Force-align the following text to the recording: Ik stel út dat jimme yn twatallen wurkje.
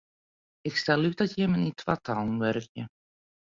Ik 0.69 0.75
stel 0.79 1.05
út 1.09 1.17
dat 1.19 1.35
jimme 1.37 1.57
yn 1.63 1.75
twatallen 1.79 2.39
wurkje. 2.41 2.83